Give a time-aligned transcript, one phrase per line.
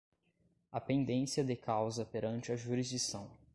[0.73, 3.29] A pendência de causa perante a jurisdição